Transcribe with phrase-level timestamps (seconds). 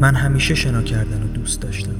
[0.00, 1.90] من همیشه شنا کردن رو دوست داشتم.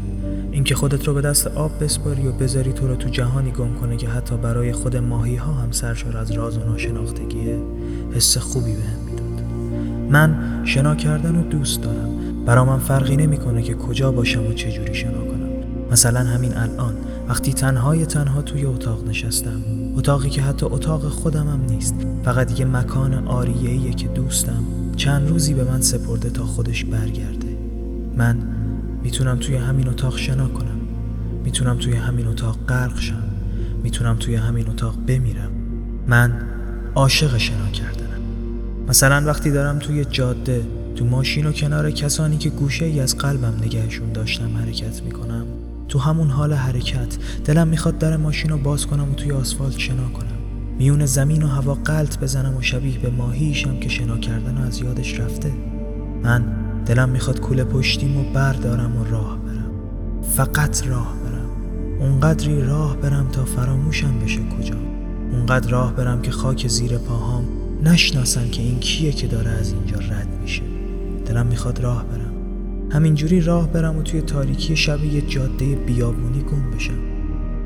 [0.53, 3.97] اینکه خودت رو به دست آب بسپاری و بذاری تو رو تو جهانی گم کنه
[3.97, 7.59] که حتی برای خود ماهی ها هم سرشار از راز و ناشناختگیه
[8.13, 9.45] حس خوبی به می‌داد.
[10.11, 12.11] من شنا کردن رو دوست دارم.
[12.47, 15.49] برا من فرقی نمی‌کنه که کجا باشم و چه جوری شنا کنم.
[15.91, 16.95] مثلا همین الان
[17.29, 19.63] وقتی تنهای تنها توی اتاق نشستم
[19.97, 24.65] اتاقی که حتی اتاق خودم هم نیست فقط یه مکان آریهیه که دوستم
[24.97, 27.46] چند روزی به من سپرده تا خودش برگرده.
[28.17, 28.37] من
[29.03, 30.81] می‌تونم توی همین اتاق شنا کنم.
[31.45, 33.23] می‌تونم توی همین اتاق غرق شم.
[33.83, 35.51] می‌تونم توی همین اتاق بمیرم.
[36.07, 36.33] من
[36.95, 38.21] عاشق شنا کردنم.
[38.89, 43.55] مثلا وقتی دارم توی جاده تو ماشین و کنار کسانی که گوشه ای از قلبم
[43.65, 45.47] نگهشون داشتم حرکت می‌کنم
[45.89, 50.09] تو همون حال حرکت دلم می‌خواد در ماشین رو باز کنم و توی آسفالت شنا
[50.09, 50.27] کنم.
[50.79, 54.81] میون زمین و هوا قلط بزنم و شبیه به ماهیشم که شنا کردن و از
[54.81, 55.53] یادش رفته.
[56.23, 56.45] من
[56.87, 59.71] دلم می‌خواد کوله پشتیم و بردارم و راه برم.
[60.37, 61.51] فقط راه برم.
[62.01, 64.77] اونقدری راه برم تا فراموشم بشه کجا.
[65.33, 67.45] اونقدر راه برم که خاک زیر پاهام
[67.85, 70.63] نشناسن که این کیه که داره از اینجا رد میشه.
[71.27, 72.33] دلم می‌خواد راه برم.
[72.91, 76.99] همینجوری راه برم و توی تاریکی شب یه جاده بیابونی گم بشم.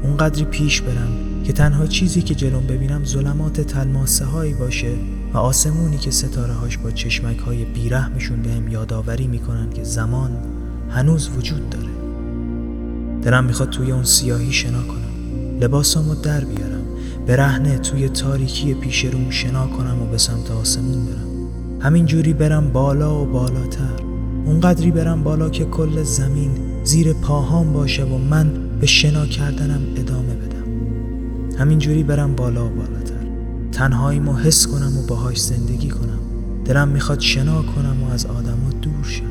[0.03, 4.93] اونقدری پیش برم که تنها چیزی که جلوم ببینم ظلمات تلماسه هایی باشه
[5.35, 10.31] و آسمونی که ستاره هاش با چشمک های بیرحمشون بهم یادآوری می‌کنن که زمان
[10.91, 11.89] هنوز وجود داره.
[13.23, 15.59] دلم می‌خواد توی اون سیاهی شنا کنم.
[15.61, 16.85] لباسامو در بیارم.
[17.27, 21.31] برهنه توی تاریکی پیش روم شنا کنم و به سمت آسمون برم.
[21.81, 24.03] همینجوری برم بالا و بالاتر.
[24.47, 26.51] اونقدری برم بالا که کل زمین
[26.85, 30.65] زیر پاهام باشه و من به شنا کردنم ادامه بدم.
[31.59, 33.20] همینجوری برم بالا و بالاتر.
[33.81, 36.19] تنهاییمو حس کنم و باهاش زندگی کنم.
[36.65, 39.25] دلم می‌خواد شنا کنم و از آدما دور شم.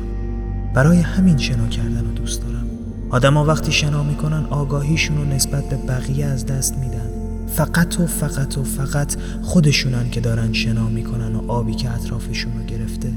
[0.74, 2.66] برای همین شنا کردن رو دوست دارم.
[3.10, 7.10] آدما وقتی شنا می‌کنن آگاهیشون رو نسبت به بقیه از دست میدن.
[7.46, 12.64] فقط و فقط و فقط خودشونن که دارن شنا می‌کنن و آبی که اطرافشون رو
[12.64, 13.12] گرفته.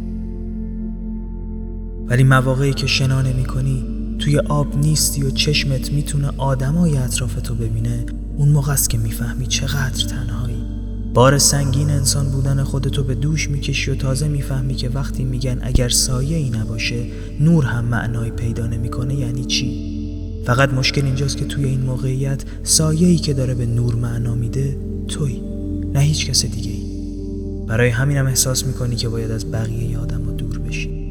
[2.08, 3.46] ولی مواقعی که شنا نمی
[4.20, 8.06] توی آب نیستی و چشمت می‌تونه آدمای اطرافتو ببینه.
[8.38, 10.43] اون موقع است که می‌فهمی چقدر تنهایی
[11.14, 15.90] بار سنگین انسان بودن خودتو به دوش می‌کشی و تازه می‌فهمی که وقتی میگن اگر
[15.90, 17.06] سایه ای نباشه
[17.40, 19.94] نور هم معنایی پیدا نمی‌کنه یعنی چی؟
[20.46, 24.78] فقط مشکل اینجاست که توی این موقعیت سایه ای که داره به نور معنا میده
[25.08, 25.42] توی
[25.94, 26.84] نه هیچ کس دیگه ای.
[27.68, 31.04] برای همینم احساس می‌کنی که باید از بقیه آدم دور بشی.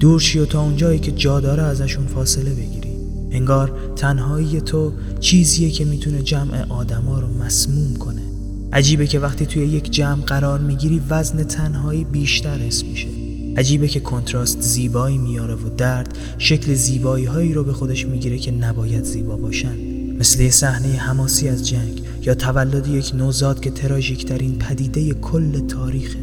[0.00, 2.90] دور شی و تا اونجایی که جا داره ازشون فاصله بگیری.
[3.30, 8.25] انگار تنهایی تو چیزیه که می‌تونه جمع آدما رو مسموم کنه.
[8.72, 13.08] عجیبه که وقتی توی یک جمع قرار می‌گیری وزن تنهایی بیشتر حس میشه.
[13.56, 18.50] عجیبه که کنتراست زیبایی میاره و درد شکل زیبایی هایی رو به خودش می‌گیره که
[18.50, 19.76] نباید زیبا باشن.
[20.18, 26.18] مثل صحنه حماسی از جنگ یا تولد یک نوزاد که تراژیکترین پدیده کل تاریخه.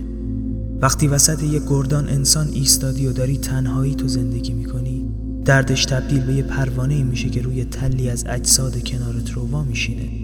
[0.81, 5.05] وقتی وسط یک گردان انسان ایستادی و داری تنهایی تو زندگی می‌کنی
[5.45, 10.22] دردش تبدیل به یه پروانه میشه که روی تلی از اجساد کنارت رو میشینه.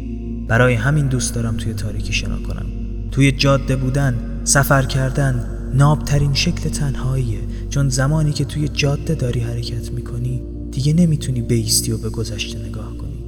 [0.50, 2.66] برای همین دوست دارم توی تاریکی شنا کنم.
[3.12, 7.40] توی جاده بودن سفر کردن نابترین شکل تنهاییه.
[7.70, 12.98] چون زمانی که توی جاده داری حرکت می‌کنی دیگه نمی‌تونی بیستی و به گذشته نگاه
[12.98, 13.26] کنی.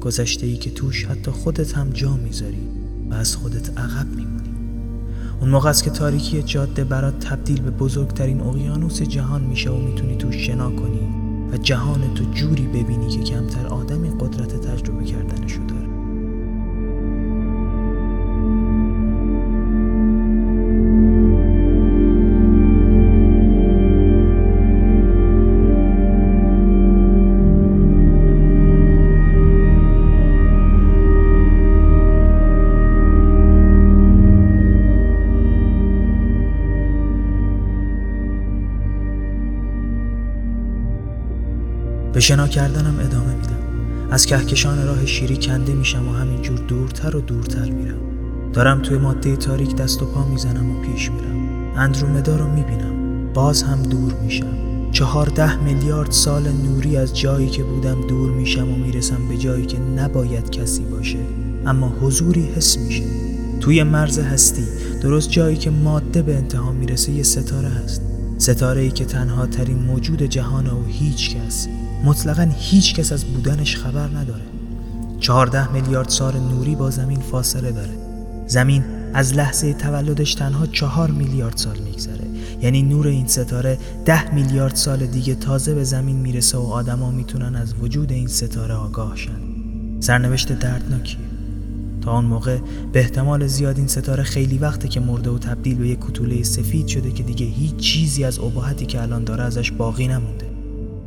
[0.00, 2.68] گذشته ای که توش حتی خودت هم جا می‌ذاری
[3.10, 4.50] و از خودت عقب میمونی.
[5.40, 10.16] اون موقع است که تاریکی جاده برات تبدیل به بزرگترین اقیانوس جهان میشه و می‌تونی
[10.16, 11.00] توش شنا کنی
[11.52, 15.81] و جهان تو جوری ببینی که کمتر آدمی قدرت تجربه کردنشو داره
[42.22, 44.10] شنا کردنم ادامه میدم.
[44.10, 47.98] از کهکشان راه شیری کنده میشم و همینجور دورتر و دورتر میرم.
[48.52, 51.48] دارم توی ماده تاریک دست و پا می‌زنم و پیش میرم.
[51.76, 53.32] اندرومدا رو می‌بینم.
[53.34, 54.90] باز هم دور میشم.
[54.92, 59.78] چهارده میلیارد سال نوری از جایی که بودم دور میشم و می‌رسم به جایی که
[59.80, 61.18] نباید کسی باشه.
[61.66, 63.04] اما حضوری حس میشه.
[63.60, 64.64] توی مرز هستی
[65.00, 68.11] درست جایی که ماده به انتها می‌رسه یه ستاره هست.
[68.42, 71.68] ستاره ای که تنها ترین موجود جهان و هیچ کس
[72.04, 74.42] مطلقا هیچ کس از بودنش خبر نداره.
[75.20, 77.90] چهارده میلیارد سال نوری با زمین فاصله داره.
[78.46, 78.84] زمین
[79.14, 82.24] از لحظه تولدش تنها چهار میلیارد سال میگذره.
[82.62, 87.56] یعنی نور این ستاره ده میلیارد سال دیگه تازه به زمین می‌رسه و آدما می‌تونن
[87.56, 89.40] از وجود این ستاره آگاه شن
[90.00, 91.31] سرنوشت دردناکیه.
[92.02, 92.58] تا اون موقع
[92.92, 96.86] به احتمال زیاد این ستاره خیلی وقته که مرده و تبدیل به یک کوتوله سفید
[96.86, 100.46] شده که دیگه هیچ چیزی از ابهتی که الان داره ازش باقی نمونده.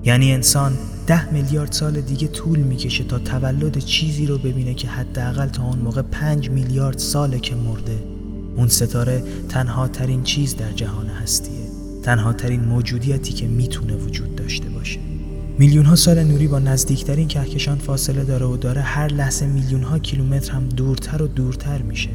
[0.04, 0.74] یعنی انسان
[1.08, 5.80] ده میلیارد سال دیگه طول می‌کشه تا تولد چیزی رو ببینه که حداقل تا اون
[5.80, 8.04] موقع پنج میلیارد ساله که مرده.
[8.56, 11.66] اون ستاره تنها ترین چیز در جهان هستیه.
[12.04, 15.00] تنها ترین موجودیتی که می‌تونه وجود داشته باشه.
[15.60, 20.00] میلیون ها سال نوری با نزدیکترین کهکشان فاصله داره و داره هر لحظه میلیون ها
[20.00, 22.10] کیلومتر هم دورتر و دورتر میشه.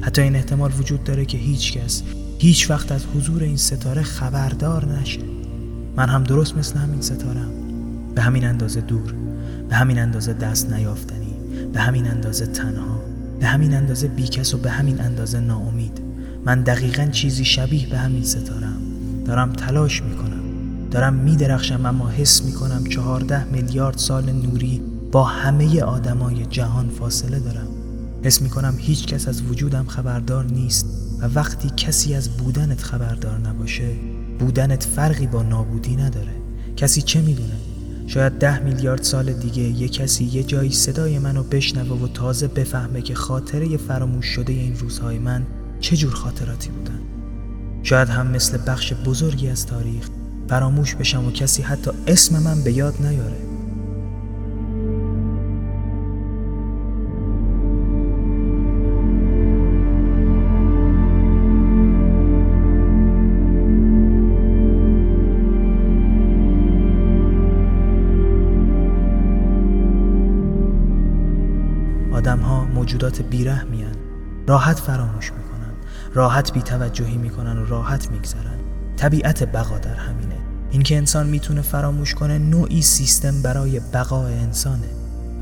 [0.00, 2.02] حتی این احتمال وجود داره که هیچ کس
[2.38, 5.20] هیچ وقت از حضور این ستاره خبردار نشه.
[5.96, 7.50] من هم درست مثل همین ستارم.
[8.14, 9.14] به همین اندازه دور
[9.68, 11.34] به همین اندازه دست نیافتنی
[11.72, 13.00] به همین اندازه تنها
[13.40, 16.00] به همین اندازه بیکس و به همین اندازه ناامید.
[16.44, 18.82] من دقیقا چیزی شبیه به همین ستارم.
[19.26, 20.39] دارم تلاش می‌کنم.
[20.90, 24.82] دارم میدرخشم اما حس می‌کنم چهارده میلیارد سال نوری
[25.12, 27.66] با همه آدمای جهان فاصله دارم.
[28.22, 30.86] حس می‌کنم هیچ کس از وجودم خبردار نیست
[31.20, 33.88] و وقتی کسی از بودنت خبردار نباشه
[34.38, 36.32] بودنت فرقی با نابودی نداره.
[36.76, 37.56] کسی چه می‌دونه؟
[38.06, 43.02] شاید ده میلیارد سال دیگه یه کسی یه جایی صدای منو بشنوه و تازه بفهمه
[43.02, 45.46] که خاطره فراموش شده این روزهای من
[45.80, 47.00] چه جور خاطراتی بودن.
[47.82, 50.08] شاید هم مثل بخش بزرگی از تاریخ
[50.50, 53.36] فراموش بشم و کسی حتی اسم من به یاد نیاره.
[72.12, 73.86] آدم ها موجودات بیرحمین
[74.46, 75.74] راحت فراموش می‌کنن.
[76.14, 78.60] راحت بیتوجهی می‌کنن و راحت میگذرن.
[78.96, 80.39] طبیعت بقا در همینه.
[80.70, 84.88] اینکه انسان می‌تونه فراموش کنه نوعی سیستم برای بقای انسانه.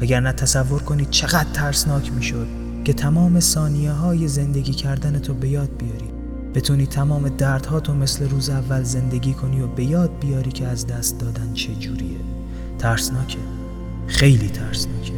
[0.00, 2.46] وگرنه تصور کنید چقدر ترسناک می‌شد
[2.84, 6.10] که تمام ثانیه های زندگی کردن تو به یاد بیاری.
[6.54, 10.86] بتونی تمام دردها تو مثل روز اول زندگی کنی و به یاد بیاری که از
[10.86, 12.18] دست دادن چه جوریه.
[12.78, 13.38] ترسناکه.
[14.06, 15.12] خیلی ترسناکه.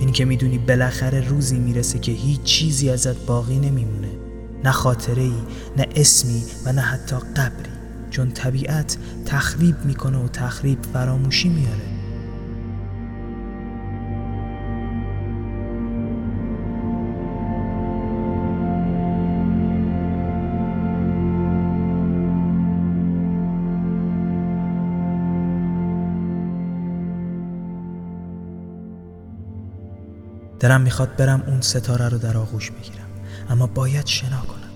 [0.00, 4.10] این که می‌دونی بالاخره روزی می‌رسه که هیچ چیزی ازت باقی نمیمونه.
[4.64, 5.34] نه خاطره ای
[5.76, 7.70] نه اسمی و نه حتی قبری.
[8.14, 8.96] چون طبیعت
[9.26, 11.82] تخریب می‌کنه و تخریب فراموشی میاره.
[30.60, 33.06] دلم می‌خواد برم اون ستاره رو در آغوش بگیرم
[33.50, 34.70] اما باید شنا کنم.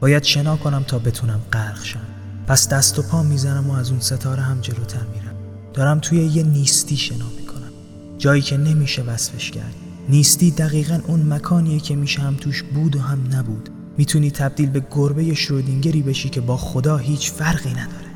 [0.00, 2.17] باید شنا کنم تا بتونم غرق شم.
[2.48, 5.34] پس دست و پا می‌زنم و از اون ستاره هم جلوتر میرم.
[5.74, 7.72] دارم توی یه نیستی شنا می‌کنم.
[8.18, 9.74] جایی که نمیشه وصفش کرد.
[10.08, 13.68] نیستی دقیقا اون مکانیه که میشه هم توش بود و هم نبود.
[13.98, 18.08] می‌تونی تبدیل به گربه شرودینگری بشی که با خدا هیچ فرقی نداره.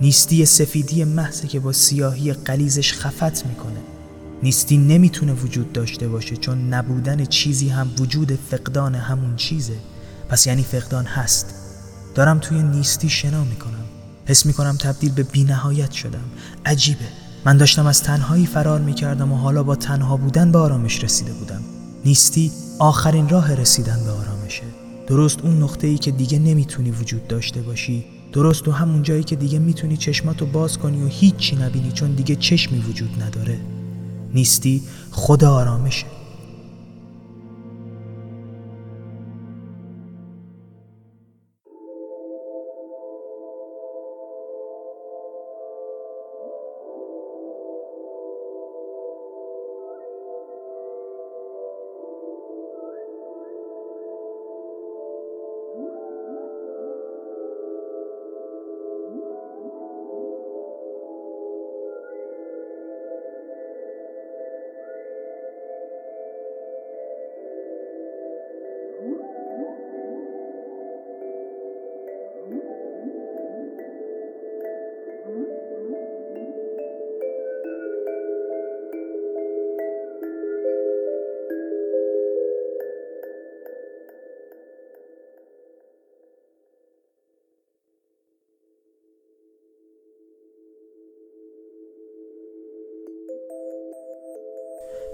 [0.00, 3.80] نیستی سفیدی محضه که با سیاهی قلیزش خفت می‌کنه.
[4.42, 9.76] نیستی نمی‌تونه وجود داشته باشه چون نبودن چیزی هم وجود فقدان همون چیزه.
[10.28, 11.54] پس یعنی فقدان هست.
[12.16, 13.84] دارم توی نیستی شنا می‌کنم.
[14.26, 16.24] حس می‌کنم تبدیل به بینهایت شدم.
[16.66, 17.04] عجیبه.
[17.44, 21.60] من داشتم از تنهایی فرار می‌کردم و حالا با تنها بودن به آرامش رسیده بودم.
[22.04, 24.62] نیستی آخرین راه رسیدن به آرامشه.
[25.06, 28.04] درست اون نقطه ای که دیگه نمی‌تونی وجود داشته باشی.
[28.32, 32.36] درست تو همون جایی که دیگه می‌تونی چشماتو باز کنی و هیچی نبینی چون دیگه
[32.36, 33.58] چشمی وجود نداره.
[34.34, 36.06] نیستی خود آرامشه.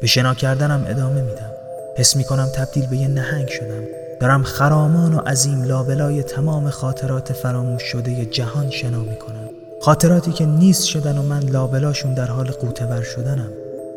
[0.02, 1.50] به شنا کردنم ادامه میدم.
[1.97, 3.82] حس می‌کنم تبدیل به یه نهنگ شدم.
[4.21, 9.50] دارم خرامان و عظیم لابلای تمام خاطرات فراموش شده جهان شنا می‌کنم.
[9.82, 13.49] خاطراتی که نیست شدن و من لابلاشون در حال قوتور شدنم.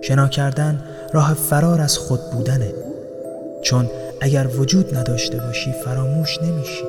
[0.01, 0.79] شنا کردن
[1.13, 2.73] راه فرار از خود بودنه.
[3.61, 3.89] چون
[4.21, 6.85] اگر وجود نداشته باشی فراموش نمیشی.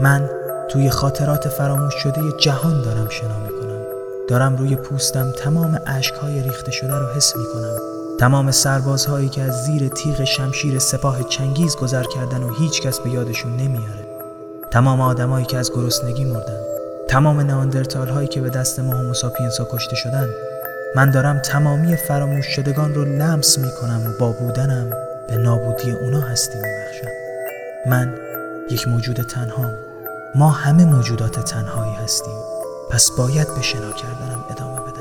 [0.00, 0.30] من
[0.68, 3.82] توی خاطرات فراموش شده جهان دارم شنا می‌کنم.
[4.28, 7.97] دارم روی پوستم تمام عشقهای ریخته شده رو حس می‌کنم.
[8.18, 13.10] تمام سربازهایی که از زیر تیغ شمشیر سپاه چنگیز گذر کردن و هیچ کس به
[13.10, 14.06] یادشون نمیاره.
[14.70, 16.60] تمام آدمایی که از گرسنگی مردن.
[17.08, 20.28] تمام ناندرتال هایی که به دست ما هوموساپینسا کشته شدن.
[20.96, 24.90] من دارم تمامی فراموش شدگان رو لمس می‌کنم و با بودنم
[25.28, 27.10] به نابودی اونا هستی میبخشم.
[27.86, 28.14] من
[28.70, 29.74] یک موجود تنهام.
[30.34, 32.38] ما همه موجودات تنهایی هستیم.
[32.90, 34.97] پس باید به شنا کردنم ادامه بدم.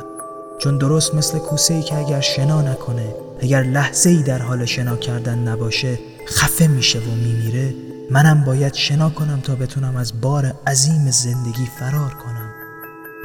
[0.59, 4.95] چون درست مثل کوسه ای که اگر شنا نکنه اگر لحظه ای در حال شنا
[4.95, 7.73] کردن نباشه خفه میشه و میمیره
[8.11, 12.49] منم باید شنا کنم تا بتونم از بار عظیم زندگی فرار کنم.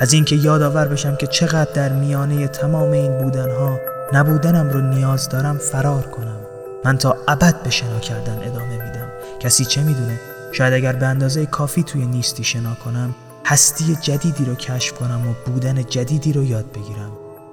[0.00, 3.80] از اینکه یادآور بشم که چقدر در میانه تمام این بودنها
[4.12, 6.40] نبودنم رو نیاز دارم فرار کنم.
[6.84, 9.08] من تا ابد به شنا کردن ادامه میدم.
[9.40, 10.20] کسی چه می‌دونه؟
[10.52, 13.14] شاید اگر به اندازه کافی توی نیستی شنا کنم
[13.46, 17.01] هستی جدیدی رو کشف کنم و بودن جدیدی رو یاد بگیرم.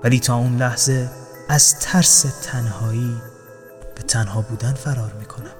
[0.04, 1.10] ولی تا اون لحظه
[1.50, 3.22] از ترس تنهایی
[3.96, 5.59] به تنها بودن فرار می‌کنم.